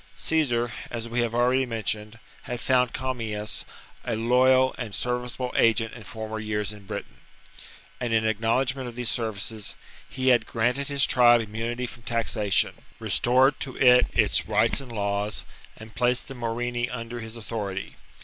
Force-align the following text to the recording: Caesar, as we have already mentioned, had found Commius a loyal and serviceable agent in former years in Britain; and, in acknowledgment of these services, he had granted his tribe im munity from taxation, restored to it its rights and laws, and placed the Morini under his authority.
Caesar, 0.15 0.71
as 0.89 1.07
we 1.07 1.19
have 1.19 1.35
already 1.35 1.63
mentioned, 1.63 2.17
had 2.45 2.59
found 2.59 2.91
Commius 2.91 3.65
a 4.03 4.15
loyal 4.15 4.73
and 4.79 4.95
serviceable 4.95 5.53
agent 5.55 5.93
in 5.93 6.01
former 6.01 6.39
years 6.39 6.73
in 6.73 6.87
Britain; 6.87 7.17
and, 7.99 8.11
in 8.11 8.25
acknowledgment 8.25 8.87
of 8.87 8.95
these 8.95 9.11
services, 9.11 9.75
he 10.09 10.29
had 10.29 10.47
granted 10.47 10.87
his 10.87 11.05
tribe 11.05 11.39
im 11.41 11.53
munity 11.53 11.87
from 11.87 12.01
taxation, 12.01 12.73
restored 12.97 13.59
to 13.59 13.77
it 13.77 14.07
its 14.11 14.47
rights 14.47 14.81
and 14.81 14.91
laws, 14.91 15.43
and 15.77 15.93
placed 15.93 16.27
the 16.27 16.33
Morini 16.33 16.89
under 16.89 17.19
his 17.19 17.37
authority. 17.37 17.95